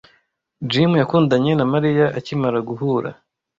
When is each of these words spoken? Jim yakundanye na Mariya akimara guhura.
Jim 0.71 0.91
yakundanye 1.01 1.51
na 1.55 1.65
Mariya 1.73 2.05
akimara 2.19 2.59
guhura. 2.69 3.09